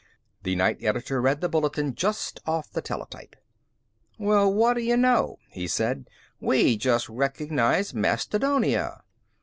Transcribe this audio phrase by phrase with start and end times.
[0.01, 3.35] XII The night editor read the bulletin just off the teletype.
[4.17, 6.09] "Well, what do you know!" he said.
[6.39, 9.03] "We just recognized Mastodonia."